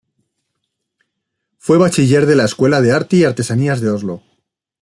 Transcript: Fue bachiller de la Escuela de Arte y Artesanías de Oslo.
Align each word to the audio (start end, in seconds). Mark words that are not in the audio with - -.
Fue 1.59 1.77
bachiller 1.77 2.25
de 2.25 2.35
la 2.35 2.45
Escuela 2.45 2.81
de 2.81 2.91
Arte 2.91 3.17
y 3.17 3.23
Artesanías 3.23 3.81
de 3.81 3.91
Oslo. 3.91 4.23